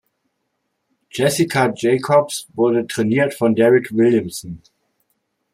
[1.11, 4.63] Jessica Jacobs wurde trainiert von "Derick Williamson".